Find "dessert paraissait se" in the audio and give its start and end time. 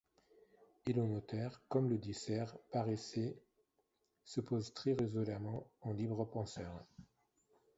1.99-4.41